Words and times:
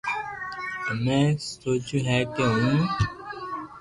ھمو 0.87 1.19
۾ 1.35 1.37
سوچئو 1.61 1.97
ھي 2.07 2.19
ڪي 2.35 2.45
ھون 2.59 2.79